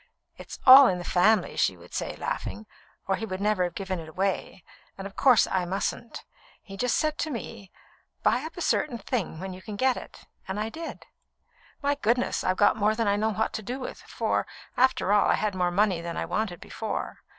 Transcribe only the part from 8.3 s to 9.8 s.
up a certain thing while you can